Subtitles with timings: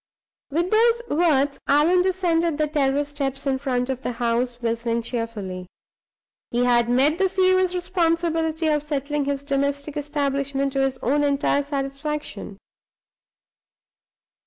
[0.49, 5.67] With those words Allan descended the terrace steps in front of the house, whistling cheerfully.
[6.49, 11.61] He had met the serious responsibility of settling his domestic establishment to his own entire
[11.61, 12.57] satisfaction.